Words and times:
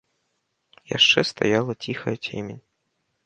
Яшчэ 0.97 1.19
стаяла 1.31 1.73
ціхая 1.87 2.15
цемень. 2.25 2.61